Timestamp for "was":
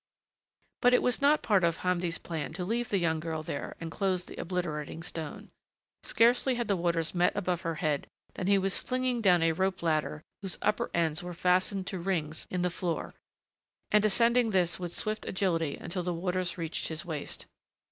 1.03-1.21, 8.57-8.79